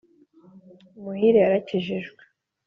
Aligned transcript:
Muhire 1.01 1.37
yarakijijwe. 1.41 2.21